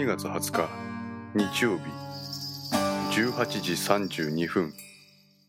[0.00, 0.68] 12月20日
[1.34, 1.84] 日曜日
[3.20, 4.72] 18時32分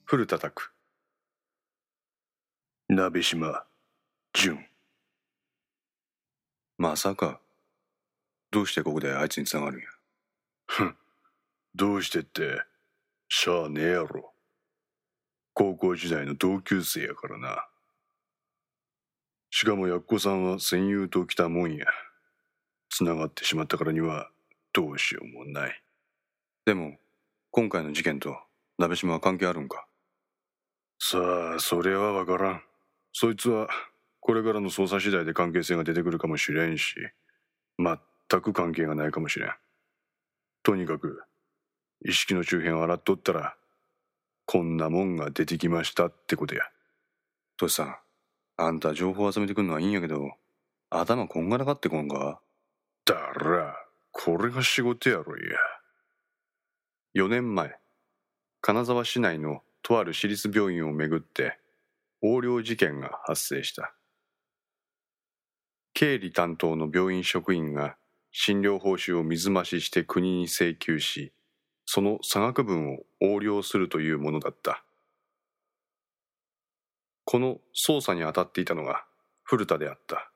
[0.03, 0.73] 古田拓
[2.89, 3.63] 鍋島
[4.33, 4.59] 淳
[6.77, 7.39] まさか
[8.51, 9.87] どうしてここであいつにつながるんや？
[10.65, 10.97] ふん
[11.73, 12.61] どうしてって
[13.29, 14.33] しゃあねえやろ。
[15.53, 17.67] 高校時代の同級生やからな。
[19.49, 21.85] しかもやっこさんは戦友と来たもんや。
[22.89, 24.29] つながってしまったからには
[24.73, 25.83] どうしようもない。
[26.65, 26.97] でも
[27.51, 28.37] 今回の事件と
[28.77, 29.85] 鍋島は関係あるんか？
[30.99, 32.63] さあそれはわからん。
[33.13, 33.67] そいつは
[34.19, 36.95] これからの捜査次第で関係性が出てくるかもしれんし
[37.77, 39.49] 全く関係がないかもしれん。
[40.63, 41.23] とにかく
[42.05, 43.55] 意識の周辺を洗っとったら
[44.45, 46.61] こんなもんが出てきましたってことや。
[47.57, 47.95] トシさん
[48.57, 50.31] あんた情報集めてくんのはいいんやけど
[50.89, 52.39] 頭こんがらがってこんか？
[53.05, 53.75] だら
[54.11, 55.57] これが仕事やろいや。
[57.15, 57.75] 4年前
[58.61, 61.57] 金沢市内のとある私立病院をめぐって
[62.21, 63.93] 横領事件が発生した。
[65.93, 67.97] 経理担当の病院職員が
[68.31, 71.33] 診療報酬を水増しして国に請求し
[71.85, 74.83] その差額分を横領するというものだった。
[77.25, 79.03] この捜査に当たっていたのが
[79.43, 80.31] 古田であった。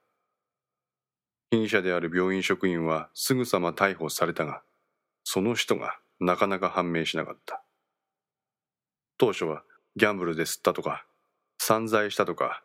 [1.51, 4.61] 被疑者である病院職員はすぐさま逮捕されたが
[5.23, 7.61] その人がなかなか判明しなかった。
[9.17, 9.63] 当初は
[9.95, 11.05] ギャンブルで吸ったとか
[11.57, 12.63] 散財したとか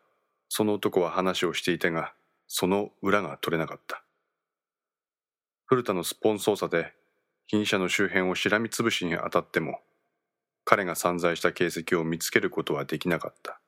[0.49, 2.13] その男は話をしていたが
[2.47, 4.03] その裏が取れなかった。
[5.65, 6.93] 古田のスポン捜査で
[7.47, 9.79] 被疑者の周辺をしらみつぶしに当たっても
[10.65, 13.59] 彼が散財した形跡を見つけることはできなかった。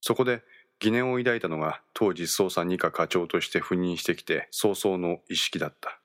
[0.00, 0.42] そこで
[0.80, 6.00] 疑念を抱いたのが当時捜査二課課長として赴任してきて早々の意識だった。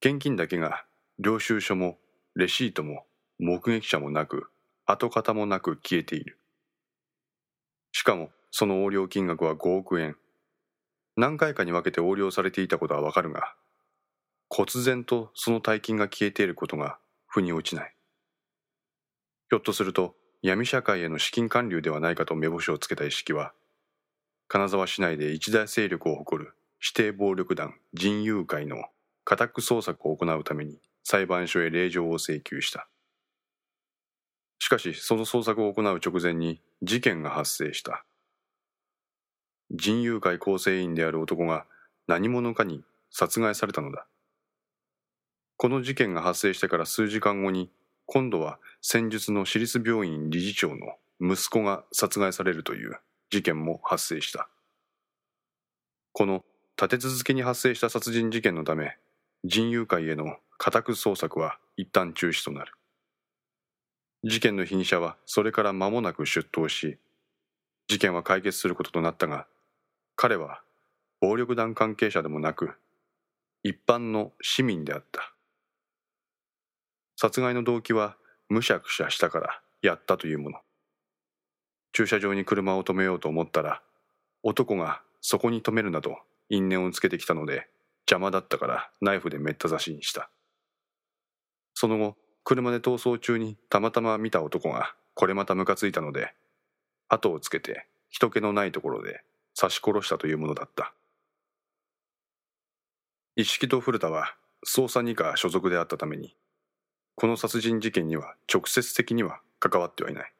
[0.00, 0.84] 現金だけが
[1.18, 1.98] 領収書も
[2.34, 3.04] レシートも
[3.38, 4.50] 目撃者もなく
[4.86, 6.38] 跡形もなく消えている。
[7.92, 10.16] しかもその横領金額は5億円。
[11.16, 13.54] 何回かに分けて横領されていたことはわかるが
[14.48, 17.94] 忽然とその大金が消えていることが腑に落ちない。
[19.50, 23.52] ひょっとすると闇社会への資金還流ではないかと目星をつけた意識は
[24.46, 28.84] 金沢市内で一大勢力を誇る指定暴力団人友会の
[29.24, 32.88] 家宅捜索を行うために裁判所へ令状を請求した。
[34.58, 38.04] しかしその捜索を行う直前に事件が発生した。
[39.70, 41.66] 人友会構成員である男が
[42.06, 44.06] 何者かに殺害されたのだ。
[45.58, 47.70] この事件が発生してから数時間後に
[48.10, 52.96] 今度は戦術の私立病院理事長の息子が殺害されるという
[53.28, 54.48] 事件も発生した。
[56.12, 56.42] この
[56.80, 58.96] 立て続けに発生した殺人事件のため
[59.44, 62.72] 人友会への家宅捜索は一旦中止となる。
[64.24, 66.96] 事件の被疑者はそれから間もなく出頭し
[67.88, 69.46] 事件は解決することとなったが
[70.16, 70.62] 彼は
[71.20, 72.70] 暴力団関係者でもなく
[73.62, 75.34] 一般の市民であった。
[77.20, 78.16] 殺害の動機は
[78.48, 80.58] むしゃくしゃしたからやったというもの。
[81.92, 83.82] 駐車場に車を止めようと思ったら
[84.44, 86.16] 男がそこに止めるなど
[86.48, 87.66] 因縁をつけてきたので
[88.08, 90.30] 邪魔だったからナイフでめった刺しにした。
[91.74, 96.32] その後車で逃走中にたまたま見た男がこれまたムカついたので
[97.08, 99.24] 後をつけて人気のないところで
[99.58, 100.94] 刺し殺したというものだった。
[103.34, 106.36] 一式と古田は捜査二課所属であったために
[107.20, 110.32] この殺人事件には直接的には関わってはいない。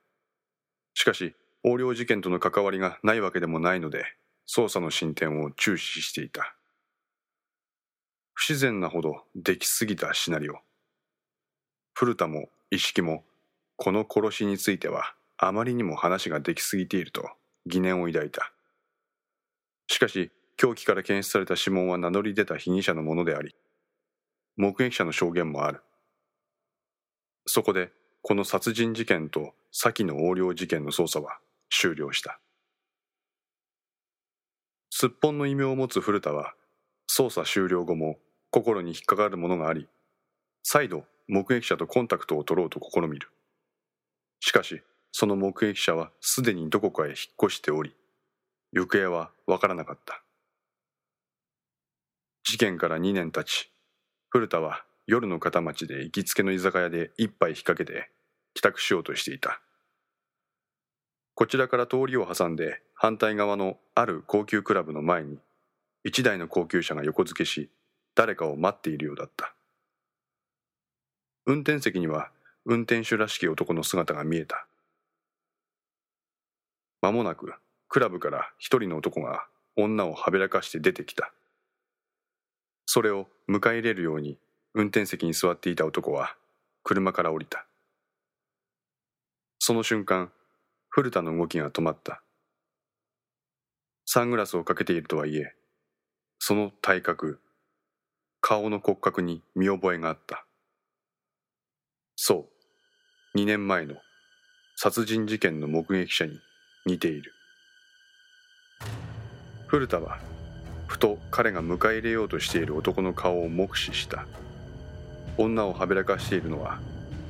[0.94, 1.34] しかし
[1.64, 4.04] 横領事件との関わりがないわけでもないので
[4.48, 6.54] 捜査の進展を注視していた。
[8.32, 10.60] 不自然なほどできすぎたシナリオ。
[11.94, 13.24] 古田も一色も
[13.74, 17.28] この殺しについてはあまりにも話ができすぎていると
[17.66, 18.52] 疑念を抱いた。
[19.88, 23.56] しかし凶器から検出された指紋は名乗り出た被疑者のものであり
[24.56, 25.82] 目撃者の証言もある。
[27.50, 27.90] そこで
[28.20, 31.38] この殺人事件と先の横領事件の捜査は
[31.70, 32.40] 終了した。
[34.90, 36.52] すっぽんの異名を持つ古田は
[37.10, 38.18] 捜査終了後も
[38.50, 39.88] 心に引っかかるものがあり
[40.62, 43.30] 再度目撃者とコンタクトを取ろうと試みる。
[44.40, 47.96] しかしその目撃者はすでにどこかへ引っ越しており
[48.72, 50.22] 行方はわからなかった。
[52.44, 53.70] 事件から2年経ち
[54.28, 58.10] 古田は夜の片町で行きつけの居酒屋で一杯引っ掛けて
[58.52, 59.62] 帰宅しようとしていた。
[61.34, 65.38] こちらから通りを挟んで反対側のある高級クラブの前に
[66.04, 67.70] 一台の高級車が横付けし
[68.14, 69.54] 誰かを待っているようだった。
[71.46, 72.30] 運転席には
[72.66, 74.66] 運転手らしき男の姿が見えた。
[77.00, 77.54] 間もなく
[77.88, 81.32] クラブから一人の男が女をはべらかして出てきた。
[82.84, 84.36] それを迎え入れるように
[84.78, 86.36] 運転席に座っていた男は
[86.84, 87.66] 車から降りた。
[89.58, 90.30] その瞬間
[90.88, 92.22] 古田の動きが止まった。
[94.06, 95.52] サングラスをかけているとはいえ
[96.38, 97.40] その体格
[98.40, 100.46] 顔の骨格に見覚えがあった。
[102.14, 102.46] そ
[103.34, 103.96] う2年前の
[104.76, 106.38] 殺人事件の目撃者に
[106.86, 107.32] 似ている。
[109.66, 110.20] 古田は
[110.86, 114.24] ふと彼が迎え入れようとしている男の顔を目視した。
[115.38, 116.80] 女をはべらかしているのは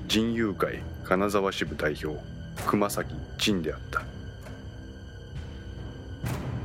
[0.09, 2.19] 人友会金沢支部代表
[2.67, 4.03] 熊崎仁であった。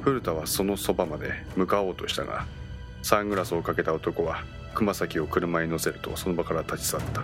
[0.01, 2.45] 古田はそのそばまで向かおうとしたが
[3.04, 4.44] サングラスをかけた男は
[4.74, 7.24] 熊崎を車に乗せるとその場から立ち去った。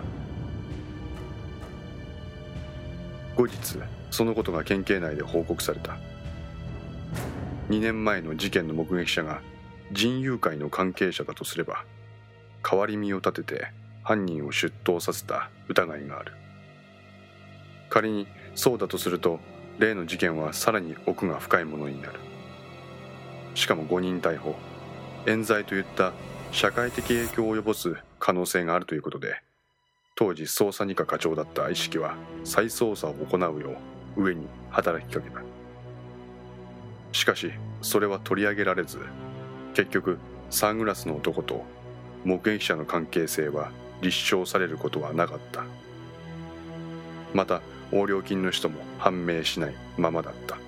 [3.36, 3.78] 後日
[4.10, 5.96] そのことが県警内で報告された。
[7.70, 9.40] 2年前の事件の目撃者が
[9.92, 11.84] 人友会の関係者だとすれば
[12.62, 13.66] 代わり身を立てて
[14.02, 16.32] 犯人を出頭させた疑いがある。
[17.88, 19.40] 仮にそうだとすると
[19.78, 22.20] 例の事件はさらに奥が深いものになる。
[23.54, 24.54] しかも誤認逮捕。
[25.26, 26.12] 冤罪といった
[26.50, 29.42] 社会的影響を及ぼす可能性があるということで
[30.14, 33.76] 当時捜査二課課長だった意識は再捜査を行うよ
[34.16, 35.42] う上に働きかけた。
[37.12, 37.52] しかし
[37.82, 38.98] それは取り上げられず
[39.74, 40.18] 結局
[40.50, 41.64] サングラスの男と
[42.24, 43.70] 目撃者の関係性は
[44.00, 45.64] 立証されることはなかった。
[47.34, 47.62] また
[47.92, 50.58] 横領金の人も判明しないままだった。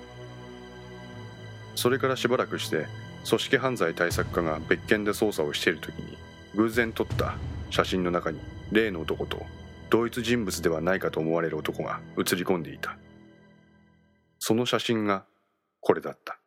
[1.75, 2.87] それからしばらくして
[3.27, 6.17] 組織犯罪対策課が別件で捜査をしている時に
[6.55, 7.35] 偶然撮った
[7.69, 8.39] 写真の中に
[8.71, 9.43] 例の男と
[9.89, 12.97] 同一人物ではないかと思われる男が写り込んでいた。
[14.39, 15.25] その写真が
[15.79, 16.39] これだった。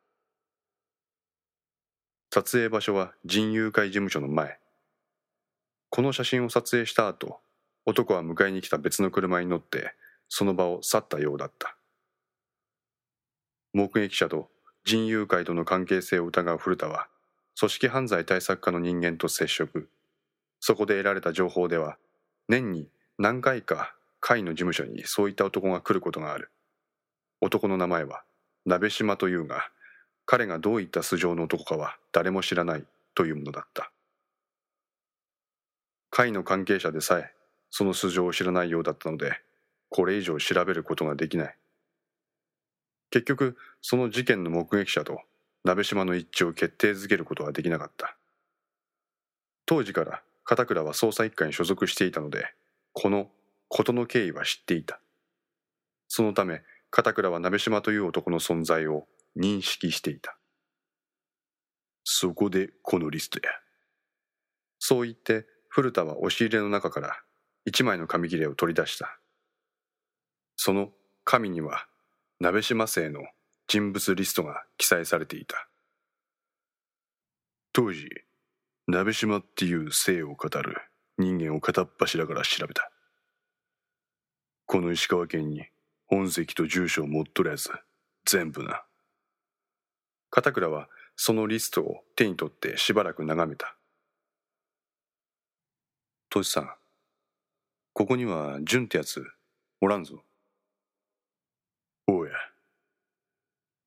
[2.30, 4.58] 撮影場所は人友会事務所の前。
[5.90, 7.40] この写真を撮影した後
[7.84, 9.94] 男は迎えに来た別の車に乗って
[10.28, 11.76] その場を去ったようだった。
[13.72, 14.50] 目撃者と
[14.84, 17.08] 人友会との関係性を疑う古田は
[17.58, 19.88] 組織犯罪対策課の人間と接触。
[20.60, 21.96] そこで得られた情報では
[22.48, 22.88] 年に
[23.18, 26.50] 何回か会の事務所にそういった男が来ることがある。
[27.40, 28.24] 男の名前は
[28.64, 29.70] 鍋島というが
[30.24, 32.84] 彼がどういった素性の男かは誰も知らない
[33.14, 33.92] というものだった。
[36.16, 37.30] 会の関係者でさえ
[37.70, 39.38] その素性を知らないようだったので
[39.90, 41.56] これ以上調べることができない。
[43.10, 45.20] 結局その事件の目撃者と
[45.62, 48.16] 鍋島の一致を決定づけることはできなかった。
[49.66, 52.46] 当時から片倉は捜査一課に所属していたので
[52.94, 53.28] この
[53.68, 54.98] 事の経緯は知っていた。
[56.08, 59.06] そのため片倉は鍋島という男の存在を
[59.38, 60.38] 認識していた。
[62.04, 63.50] そこでこのリストや。
[64.78, 65.44] そう言って
[65.76, 67.20] 古田は押し入れの中から
[67.66, 69.20] 一枚の紙切れを取り出した。
[70.56, 70.88] その
[71.22, 71.86] 紙には
[72.40, 73.20] 鍋島姓の
[73.66, 75.68] 人物リストが記載されていた。
[77.74, 78.08] 当時
[78.86, 80.78] 鍋島っていう姓を語る
[81.18, 82.90] 人間を片っ柱から調べた。
[84.64, 85.66] この石川県に
[86.06, 87.70] 本籍と住所を持っとるやつ
[88.24, 88.82] 全部な。
[90.30, 93.75] 片倉はそのリストを手に取ってしばらく眺めた。
[96.28, 96.70] トシさん
[97.92, 99.24] ここには純ってやつ
[99.80, 100.22] おらんぞ
[102.06, 102.32] おや。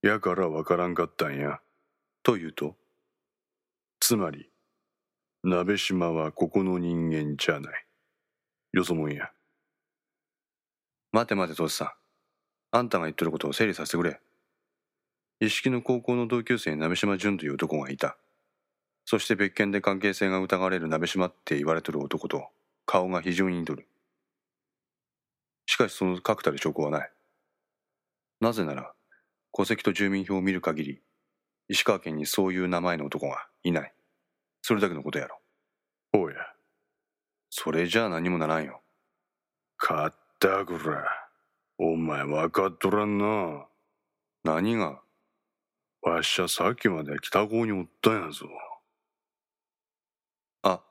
[0.01, 1.60] やからわからんかったんや。
[2.24, 2.75] というと
[4.00, 4.50] つまり、
[5.43, 7.86] 鍋島はここの人間じゃない。
[8.74, 9.31] よそもんや。
[11.12, 11.91] 待て待て、トシさん。
[12.72, 14.19] あんたが言ってることを整理させてくれ。
[15.39, 18.17] 一式の高校の同級生に鍋島淳という男がいた。
[19.12, 22.50] そして別件で関係性が疑われる鍋島って言われてる男と
[22.86, 23.88] 顔が非常に似とる。
[25.66, 27.12] しかしその確たる証拠はない。
[28.39, 28.94] なぜなら、
[29.51, 31.01] 戸籍と住民票を見る限り、
[31.70, 33.92] 石川県にそういう名前の男がいない。
[34.62, 35.39] それだけのことやろ。
[36.13, 36.36] おや。
[37.50, 38.80] それじゃあ何もならんよ。
[39.78, 41.04] かったくら。
[41.80, 43.66] お前分かっとらんな。
[44.44, 45.01] 何が？
[46.04, 48.46] わっしゃさっきまで北郷におったんやぞ。
[50.62, 50.82] あ。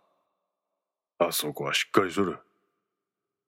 [1.19, 2.39] あそこはしっかりしとる。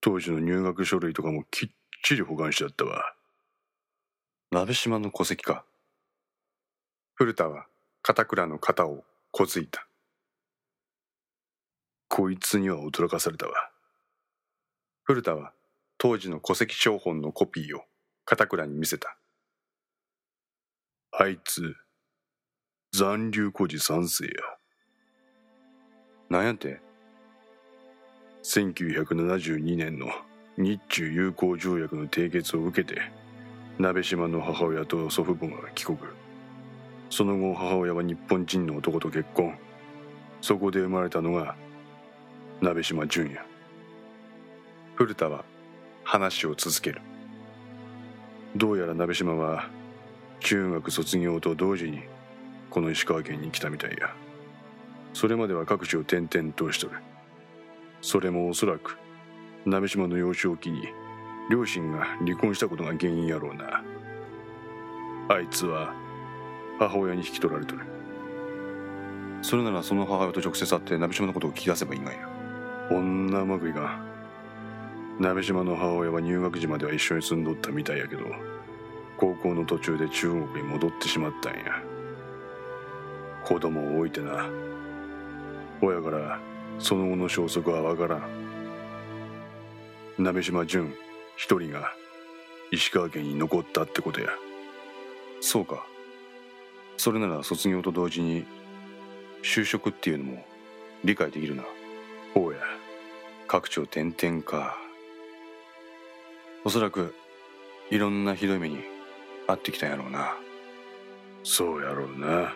[0.01, 1.69] 当時の入学書類とかもきっ
[2.03, 3.15] ちり保管しちゃったわ。
[4.51, 5.65] 鍋島の戸籍か。
[7.21, 7.67] 古田は
[8.01, 9.87] 片倉の肩をこついた
[12.09, 13.53] こいつには驚かされたわ
[15.03, 15.53] 古田は
[15.99, 17.83] 当時の戸籍標本のコピーを
[18.25, 19.19] 片倉に見せた
[21.13, 21.77] あいつ
[22.95, 24.31] 残留孤児三世や
[26.31, 26.81] なんやて？
[28.43, 30.07] 1972年の
[30.57, 33.03] 日中友好条約の締結を受けて
[33.79, 35.99] 鍋島の母親と祖父母が帰国。
[37.11, 39.59] その後母親は日本人の男と結婚。
[40.41, 41.55] そこで生まれたのが
[42.63, 43.41] 鍋島淳也。
[44.95, 45.45] 古田は
[46.03, 47.03] 話を続ける。
[48.57, 49.69] どうやら鍋島は
[50.41, 52.03] 中学卒業と同時に
[52.71, 54.15] この石川県に来たみたいや。
[55.13, 57.10] それまでは各地を転々としとる。
[58.01, 58.99] それもおそらく
[59.67, 60.89] 鍋島の幼少期に
[61.51, 63.83] 両親が離婚したことが原因やろうな。
[65.29, 65.93] あいつは
[66.79, 67.83] 母親に引き取られとる。
[69.43, 72.29] それならその母親と直接会って鍋島のことを聞き出せばいいがや。
[72.91, 74.11] 女うまくいかん
[75.21, 78.25] 鍋島の母親は入学時までは一緒に住んどったみたいやけど
[79.17, 81.83] 高校の途中で中国に戻ってしまったんや。
[83.45, 84.49] 子供を置いてな。
[85.83, 86.41] 親から
[86.81, 88.23] その後の消息はわからん。
[90.19, 90.95] 鍋島淳
[91.37, 91.93] 一人が
[92.73, 94.29] 石川県に残ったってことや。
[95.41, 95.87] そうか。
[96.97, 98.45] それなら卒業と同時に
[99.43, 100.45] 就職っていうのも
[101.05, 101.65] 理解できるな。
[102.35, 102.59] おや。
[103.47, 104.77] 各地を転々か。
[106.65, 107.15] おそらく
[107.91, 108.79] いろんなひどい目に
[109.47, 110.35] 遭ってきたんやろうな。
[111.45, 112.55] そうやろうな。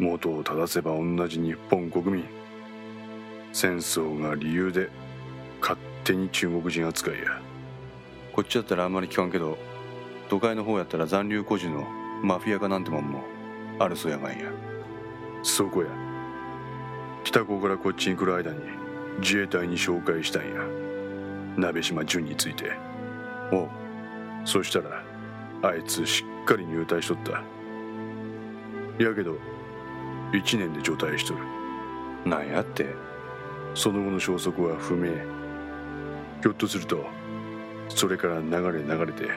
[0.00, 2.39] 元を正せば同じ日本国民。
[3.52, 4.88] 戦争が理由で
[5.60, 7.40] 勝手に中国人扱いや。
[8.32, 9.58] こっちだったらあんまり聞かんけど
[10.28, 11.84] 都会の方やったら残留孤児の
[12.22, 13.24] マフィアかなんてもんも
[13.78, 14.50] あるそうやがんや。
[15.42, 15.88] そこや。
[17.24, 18.60] 北高からこっちに来る間に
[19.20, 20.60] 自衛隊に紹介したんや。
[21.56, 22.72] 鍋島淳について。
[23.52, 23.68] おう。
[24.44, 25.02] そしたら
[25.62, 27.42] あいつしっかり入隊しとった。
[29.02, 29.36] やけど
[30.32, 31.40] 1年で除隊しとる。
[32.24, 32.94] なんやって
[33.74, 35.12] その後の消息は不明。
[36.42, 37.04] ひょっとすると
[37.88, 39.28] それから流れ流れて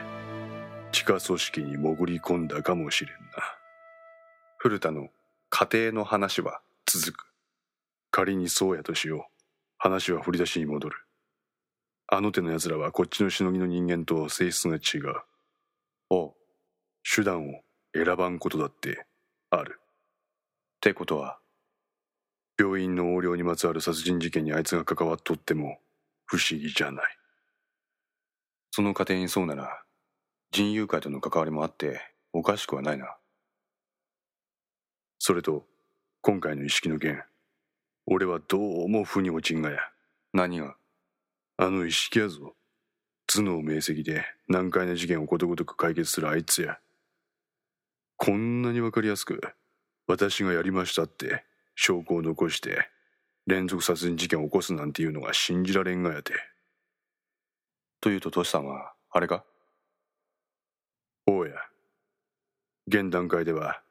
[0.92, 3.20] 地下組織に潜り込んだかもしれんな。
[4.58, 5.10] 古田の
[5.50, 7.26] 家庭の話は続く。
[8.12, 9.44] 仮にそうやとしよう。
[9.78, 10.96] 話は振り出しに戻る。
[12.08, 15.16] あの手の奴らはこっちのしのぎの人間と性質が違う。
[16.10, 16.34] おう
[17.04, 17.62] 手段を
[17.94, 19.06] 選ばんことだって
[19.50, 19.80] ある。
[19.82, 21.40] ってことは
[22.60, 25.80] 病院の横領にまつわる殺人事件にあいつが関わっとっても
[26.26, 27.18] 不思議じゃない。
[28.72, 29.84] その家庭にそうなら
[30.52, 33.16] 人友会との関わりもあっておかしくはないな。
[35.20, 35.66] それと
[36.22, 37.24] 今回の意識の件
[38.06, 39.80] 俺はどうも腑に落ちんがや。
[40.34, 40.76] 何が？
[41.58, 42.56] あの意識やぞ。
[43.28, 46.80] 頭脳明晰で難解な事件をことごとく解決するあいつや。
[48.18, 49.42] こんなにわかりやすく
[50.08, 51.46] 私がやりましたって
[51.76, 52.90] 証拠を残して
[53.48, 56.34] 連続殺人事件を起こすなんていうのが信じられんがやて。
[58.02, 59.44] というとトシさんはあれか？
[61.26, 61.56] おうや。
[62.88, 63.82] 現段階では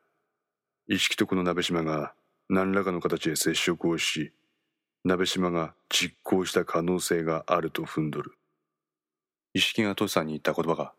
[0.87, 2.12] 意識とこの鍋島が
[2.49, 4.33] 何らかの形で接触をし
[5.05, 8.33] 鍋島が実行した可能性があると踏んどる。
[9.55, 10.93] 意識がトシさんに言った言葉が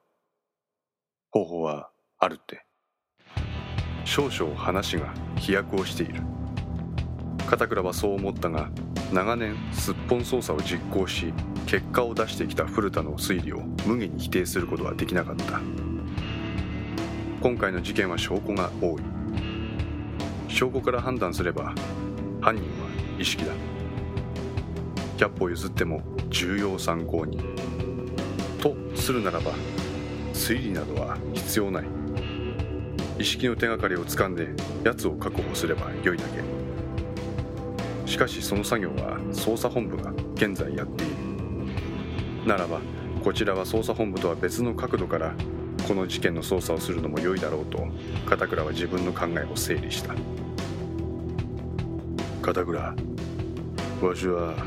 [1.32, 2.66] 方法はあるって。
[4.06, 6.22] 少々話が飛躍をしている
[7.48, 8.70] 片倉はそう思ったが
[9.12, 11.34] 長年すっぽん捜査を実行し
[11.68, 15.62] 結果を出してきた古田の推理を無限に否定することはできなかった。
[17.42, 19.02] 今回の事件は証拠が多い。
[20.48, 21.74] 証拠から判断すれば
[22.42, 23.52] 犯人は意識だ。
[25.18, 27.40] 100歩譲っても重要参考人。
[28.60, 29.52] とするならば
[30.34, 31.86] 推理などは必要ない。
[33.20, 34.50] 意識の手がかりをつかんで
[34.84, 36.63] 奴を確保すれば良いだけ。
[38.14, 41.14] しかしその作業は捜査本部が現在やっている。
[42.46, 42.80] ならば
[43.24, 45.34] こちらは捜査本部とは別の角度から
[45.88, 47.88] この事件の捜査をするのも良いだろうと
[48.28, 50.14] 片倉は自分の考えを整理した。
[52.44, 52.96] 片倉わ
[54.16, 54.64] しは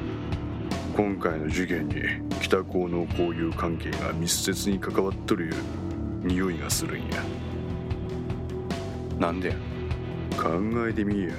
[0.97, 1.95] 今回の事件に
[2.41, 5.55] 北高の交友関係が密接に関わっとるいう
[6.25, 7.23] 匂いがするんや。
[9.21, 9.55] なんでや？
[10.37, 10.51] 考
[10.89, 11.31] えてみや。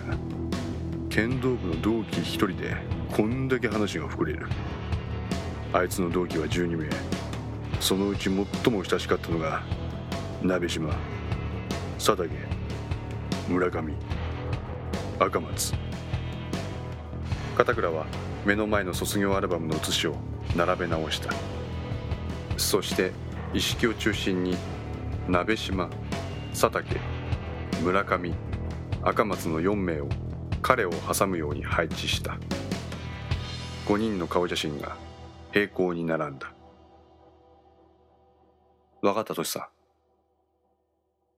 [1.18, 2.78] 剣道部の同期一人で
[3.12, 4.46] こんだけ話が膨れる。
[5.74, 6.88] あいつの同期は12名。
[7.80, 9.64] そのうち最も親しかったのが
[10.44, 10.94] 鍋島。
[11.98, 12.30] 佐竹。
[13.50, 13.96] 村上。
[15.18, 15.74] 赤松。
[17.58, 18.06] 片倉は
[18.46, 20.16] 目の前の卒業アルバムの写しを
[20.56, 21.34] 並べ直した。
[22.58, 23.12] そして
[23.56, 24.56] 一式を中心に
[25.28, 25.90] 鍋島
[26.52, 27.00] 佐竹
[27.82, 28.36] 村上
[29.02, 30.10] 赤松の4名を
[30.68, 32.38] 彼を挟むように配置した。
[33.86, 34.98] 5人の顔写真が
[35.54, 36.52] 平行に並んだ。
[39.02, 39.60] 分かったトシさ。
[39.60, 39.64] ん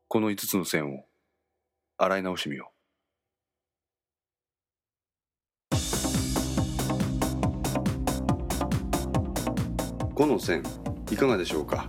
[0.07, 1.05] この5つの線を
[1.99, 2.71] 洗い直してみよ
[5.71, 5.75] う。
[10.15, 10.63] 5の線
[11.11, 11.87] いかがでしょうか？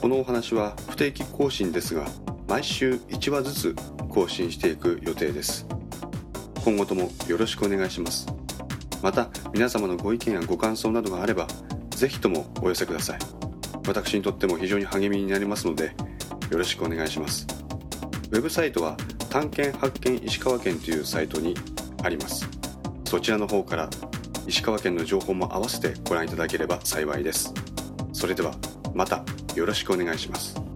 [0.00, 2.08] このお話は不定期更新ですが
[2.48, 3.76] 毎週1話ずつ
[4.08, 5.68] 更新していく予定です。
[6.64, 8.26] 今後ともよろしくお願いします。
[9.02, 11.48] また皆様のご意見やご感想などがあれば
[11.90, 13.18] ぜひともお寄せください。
[13.86, 15.94] 私にとっても非常に励みになりますので
[16.50, 17.46] よろしくお願いします。
[18.30, 18.96] ウェブサイトは
[19.28, 21.54] 探検発見石川県というサイトに
[22.02, 22.48] あります。
[23.04, 23.90] そちらの方から
[24.46, 27.52] 石川県の情報も合わせてご覧いただければ幸いです。
[28.12, 28.54] それでは
[28.94, 30.71] またよろしくお願いします。